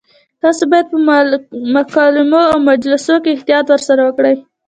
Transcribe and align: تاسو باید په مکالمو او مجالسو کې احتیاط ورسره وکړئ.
تاسو 0.41 0.63
باید 0.71 0.87
په 0.93 0.97
مکالمو 1.75 2.41
او 2.51 2.57
مجالسو 2.69 3.15
کې 3.23 3.33
احتیاط 3.37 3.65
ورسره 3.69 4.01
وکړئ. 4.03 4.35